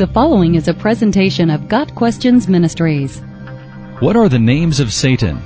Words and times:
The 0.00 0.06
following 0.06 0.54
is 0.54 0.66
a 0.66 0.72
presentation 0.72 1.50
of 1.50 1.68
Got 1.68 1.94
Questions 1.94 2.48
Ministries. 2.48 3.18
What 3.98 4.16
are 4.16 4.30
the 4.30 4.38
names 4.38 4.80
of 4.80 4.94
Satan? 4.94 5.42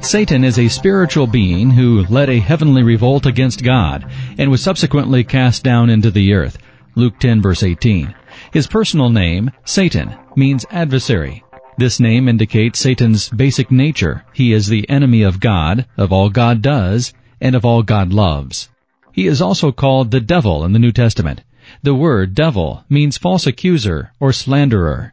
Satan 0.00 0.44
is 0.44 0.60
a 0.60 0.68
spiritual 0.68 1.26
being 1.26 1.72
who 1.72 2.04
led 2.04 2.30
a 2.30 2.38
heavenly 2.38 2.84
revolt 2.84 3.26
against 3.26 3.64
God 3.64 4.08
and 4.38 4.48
was 4.48 4.62
subsequently 4.62 5.24
cast 5.24 5.64
down 5.64 5.90
into 5.90 6.12
the 6.12 6.34
earth. 6.34 6.56
Luke 6.94 7.18
10 7.18 7.42
verse 7.42 7.64
18. 7.64 8.14
His 8.52 8.68
personal 8.68 9.10
name, 9.10 9.50
Satan, 9.64 10.14
means 10.36 10.64
adversary. 10.70 11.42
This 11.76 11.98
name 11.98 12.28
indicates 12.28 12.78
Satan's 12.78 13.28
basic 13.30 13.72
nature. 13.72 14.24
He 14.32 14.52
is 14.52 14.68
the 14.68 14.88
enemy 14.88 15.22
of 15.22 15.40
God, 15.40 15.84
of 15.96 16.12
all 16.12 16.30
God 16.30 16.62
does, 16.62 17.12
and 17.40 17.56
of 17.56 17.64
all 17.64 17.82
God 17.82 18.12
loves. 18.12 18.68
He 19.10 19.26
is 19.26 19.42
also 19.42 19.72
called 19.72 20.12
the 20.12 20.20
devil 20.20 20.64
in 20.64 20.72
the 20.72 20.78
New 20.78 20.92
Testament. 20.92 21.42
The 21.82 21.94
word 21.94 22.34
devil 22.34 22.84
means 22.88 23.18
false 23.18 23.46
accuser 23.46 24.12
or 24.20 24.32
slanderer. 24.32 25.12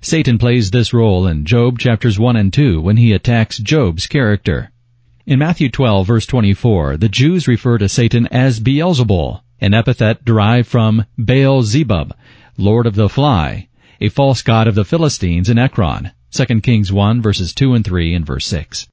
Satan 0.00 0.38
plays 0.38 0.70
this 0.70 0.92
role 0.92 1.26
in 1.26 1.44
Job 1.44 1.78
chapters 1.78 2.18
1 2.18 2.36
and 2.36 2.52
2 2.52 2.80
when 2.80 2.96
he 2.96 3.12
attacks 3.12 3.58
Job's 3.58 4.06
character. 4.06 4.70
In 5.26 5.38
Matthew 5.38 5.70
12 5.70 6.06
verse 6.06 6.26
24, 6.26 6.98
the 6.98 7.08
Jews 7.08 7.48
refer 7.48 7.78
to 7.78 7.88
Satan 7.88 8.26
as 8.26 8.60
Beelzebul, 8.60 9.40
an 9.60 9.72
epithet 9.72 10.24
derived 10.24 10.68
from 10.68 11.06
Baal 11.16 11.62
Zebub, 11.62 12.14
Lord 12.58 12.86
of 12.86 12.94
the 12.94 13.08
Fly, 13.08 13.68
a 14.00 14.10
false 14.10 14.42
god 14.42 14.68
of 14.68 14.74
the 14.74 14.84
Philistines 14.84 15.48
in 15.48 15.58
Ekron. 15.58 16.10
2 16.32 16.60
Kings 16.60 16.92
1 16.92 17.22
verses 17.22 17.54
2 17.54 17.74
and 17.74 17.84
3 17.84 18.14
and 18.14 18.26
verse 18.26 18.46
6. 18.46 18.86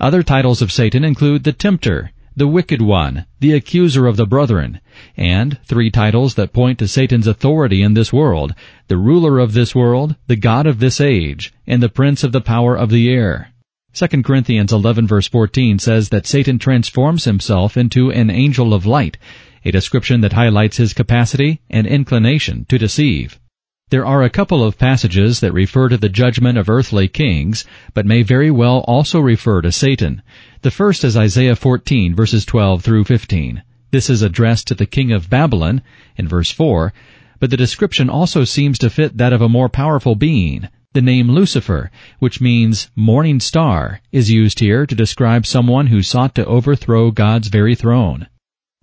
Other 0.00 0.22
titles 0.22 0.62
of 0.62 0.72
Satan 0.72 1.04
include 1.04 1.44
the 1.44 1.52
Tempter, 1.52 2.10
the 2.36 2.46
Wicked 2.46 2.82
One, 2.82 3.24
the 3.40 3.54
Accuser 3.54 4.06
of 4.06 4.18
the 4.18 4.26
Brethren, 4.26 4.80
and 5.16 5.58
three 5.64 5.90
titles 5.90 6.34
that 6.34 6.52
point 6.52 6.78
to 6.80 6.86
Satan's 6.86 7.26
authority 7.26 7.80
in 7.80 7.94
this 7.94 8.12
world, 8.12 8.54
the 8.88 8.98
ruler 8.98 9.38
of 9.38 9.54
this 9.54 9.74
world, 9.74 10.16
the 10.26 10.36
God 10.36 10.66
of 10.66 10.78
this 10.78 11.00
age, 11.00 11.54
and 11.66 11.82
the 11.82 11.88
prince 11.88 12.22
of 12.22 12.32
the 12.32 12.42
power 12.42 12.76
of 12.76 12.90
the 12.90 13.08
air. 13.08 13.52
2 13.94 14.22
Corinthians 14.22 14.70
11 14.70 15.06
verse 15.06 15.26
14 15.28 15.78
says 15.78 16.10
that 16.10 16.26
Satan 16.26 16.58
transforms 16.58 17.24
himself 17.24 17.78
into 17.78 18.12
an 18.12 18.28
angel 18.28 18.74
of 18.74 18.84
light, 18.84 19.16
a 19.64 19.72
description 19.72 20.20
that 20.20 20.34
highlights 20.34 20.76
his 20.76 20.92
capacity 20.92 21.62
and 21.70 21.86
inclination 21.86 22.66
to 22.68 22.76
deceive. 22.76 23.40
There 23.88 24.04
are 24.04 24.24
a 24.24 24.30
couple 24.30 24.64
of 24.64 24.78
passages 24.78 25.38
that 25.38 25.52
refer 25.52 25.88
to 25.88 25.96
the 25.96 26.08
judgment 26.08 26.58
of 26.58 26.68
earthly 26.68 27.06
kings, 27.06 27.64
but 27.94 28.04
may 28.04 28.22
very 28.22 28.50
well 28.50 28.78
also 28.78 29.20
refer 29.20 29.62
to 29.62 29.70
Satan. 29.70 30.22
The 30.62 30.72
first 30.72 31.04
is 31.04 31.16
Isaiah 31.16 31.54
14 31.54 32.12
verses 32.12 32.44
12 32.44 32.82
through 32.82 33.04
15. 33.04 33.62
This 33.92 34.10
is 34.10 34.22
addressed 34.22 34.66
to 34.66 34.74
the 34.74 34.86
king 34.86 35.12
of 35.12 35.30
Babylon 35.30 35.82
in 36.16 36.26
verse 36.26 36.50
4, 36.50 36.92
but 37.38 37.50
the 37.50 37.56
description 37.56 38.10
also 38.10 38.42
seems 38.42 38.76
to 38.80 38.90
fit 38.90 39.18
that 39.18 39.32
of 39.32 39.40
a 39.40 39.48
more 39.48 39.68
powerful 39.68 40.16
being. 40.16 40.66
The 40.94 41.00
name 41.00 41.30
Lucifer, 41.30 41.92
which 42.18 42.40
means 42.40 42.90
morning 42.96 43.38
star, 43.38 44.00
is 44.10 44.32
used 44.32 44.58
here 44.58 44.84
to 44.84 44.96
describe 44.96 45.46
someone 45.46 45.86
who 45.86 46.02
sought 46.02 46.34
to 46.34 46.46
overthrow 46.46 47.12
God's 47.12 47.46
very 47.46 47.76
throne. 47.76 48.26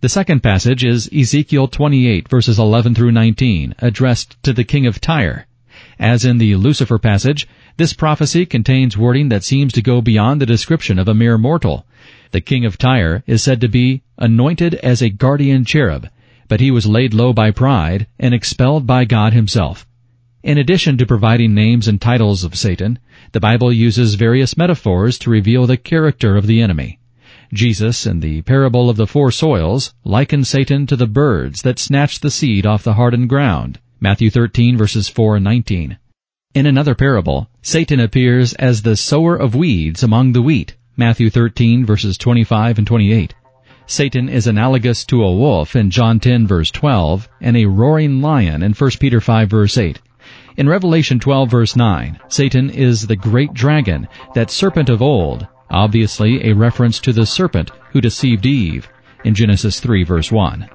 The 0.03 0.09
second 0.09 0.43
passage 0.43 0.83
is 0.83 1.09
Ezekiel 1.17 1.69
28 1.69 2.27
verses 2.27 2.59
11 2.59 2.93
through 2.93 3.13
19, 3.13 3.75
addressed 3.79 4.35
to 4.43 4.51
the 4.51 4.65
king 4.65 4.85
of 4.85 4.99
Tyre. 4.99 5.47
As 5.97 6.25
in 6.25 6.39
the 6.39 6.57
Lucifer 6.57 6.99
passage, 6.99 7.47
this 7.77 7.93
prophecy 7.93 8.45
contains 8.45 8.97
wording 8.97 9.29
that 9.29 9.45
seems 9.45 9.71
to 9.71 9.81
go 9.81 10.01
beyond 10.01 10.41
the 10.41 10.45
description 10.45 10.99
of 10.99 11.07
a 11.07 11.13
mere 11.13 11.37
mortal. 11.37 11.85
The 12.31 12.41
king 12.41 12.65
of 12.65 12.77
Tyre 12.77 13.23
is 13.25 13.41
said 13.41 13.61
to 13.61 13.69
be 13.69 14.01
anointed 14.17 14.73
as 14.83 15.01
a 15.01 15.09
guardian 15.09 15.63
cherub, 15.63 16.09
but 16.49 16.59
he 16.59 16.69
was 16.69 16.85
laid 16.85 17.13
low 17.13 17.31
by 17.31 17.51
pride 17.51 18.05
and 18.19 18.33
expelled 18.33 18.85
by 18.85 19.05
God 19.05 19.31
himself. 19.31 19.87
In 20.43 20.57
addition 20.57 20.97
to 20.97 21.05
providing 21.05 21.53
names 21.53 21.87
and 21.87 22.01
titles 22.01 22.43
of 22.43 22.57
Satan, 22.57 22.99
the 23.31 23.39
Bible 23.39 23.71
uses 23.71 24.15
various 24.15 24.57
metaphors 24.57 25.17
to 25.19 25.29
reveal 25.29 25.65
the 25.65 25.77
character 25.77 26.35
of 26.35 26.45
the 26.45 26.61
enemy. 26.61 26.99
Jesus, 27.53 28.07
in 28.07 28.19
the 28.19 28.41
parable 28.41 28.89
of 28.89 28.97
the 28.97 29.05
four 29.05 29.29
soils, 29.29 29.93
likened 30.03 30.47
Satan 30.47 30.87
to 30.87 30.95
the 30.95 31.05
birds 31.05 31.61
that 31.61 31.77
snatch 31.77 32.19
the 32.19 32.31
seed 32.31 32.65
off 32.65 32.83
the 32.83 32.93
hardened 32.93 33.29
ground. 33.29 33.79
Matthew 33.99 34.31
13 34.31 34.75
verses 34.75 35.07
4 35.07 35.35
and 35.35 35.43
19. 35.43 35.97
In 36.55 36.65
another 36.65 36.95
parable, 36.95 37.49
Satan 37.61 37.99
appears 37.99 38.53
as 38.55 38.81
the 38.81 38.95
sower 38.95 39.35
of 39.35 39.53
weeds 39.53 40.01
among 40.01 40.31
the 40.31 40.41
wheat. 40.41 40.75
Matthew 40.97 41.29
13 41.29 41.85
verses 41.85 42.17
25 42.17 42.79
and 42.79 42.87
28. 42.87 43.35
Satan 43.85 44.29
is 44.29 44.47
analogous 44.47 45.05
to 45.05 45.23
a 45.23 45.35
wolf 45.35 45.75
in 45.75 45.91
John 45.91 46.19
10 46.19 46.47
verse 46.47 46.71
12 46.71 47.29
and 47.39 47.55
a 47.55 47.65
roaring 47.65 48.21
lion 48.21 48.63
in 48.63 48.73
1 48.73 48.91
Peter 48.99 49.21
5 49.21 49.49
verse 49.49 49.77
8. 49.77 49.99
In 50.57 50.67
Revelation 50.67 51.19
12 51.19 51.51
verse 51.51 51.75
9, 51.75 52.19
Satan 52.29 52.69
is 52.69 53.05
the 53.05 53.15
great 53.15 53.53
dragon, 53.53 54.07
that 54.33 54.49
serpent 54.49 54.89
of 54.89 55.01
old, 55.01 55.47
obviously 55.73 56.49
a 56.49 56.53
reference 56.53 56.99
to 57.01 57.11
the 57.11 57.25
serpent 57.25 57.71
who 57.91 57.99
deceived 57.99 58.45
Eve 58.45 58.87
in 59.25 59.33
Genesis 59.33 59.79
3 59.79 60.03
verse 60.03 60.31
1. 60.31 60.69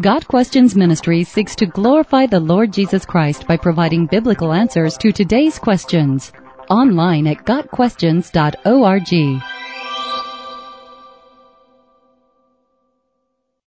Got 0.00 0.26
Questions 0.28 0.76
Ministry 0.76 1.24
seeks 1.24 1.54
to 1.56 1.66
glorify 1.66 2.26
the 2.26 2.40
Lord 2.40 2.72
Jesus 2.72 3.04
Christ 3.04 3.46
by 3.46 3.56
providing 3.56 4.06
biblical 4.06 4.52
answers 4.52 4.96
to 4.98 5.12
today's 5.12 5.58
questions. 5.58 6.32
Online 6.68 7.26
at 7.26 7.44
GotQuestions.org. 7.44 9.42